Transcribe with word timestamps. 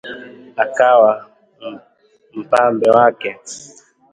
Akawa 0.63 1.11
mpambe 2.39 2.87
wake 2.95 3.29